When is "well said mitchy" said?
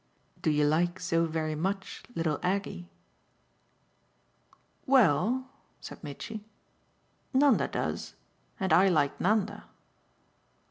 4.87-6.43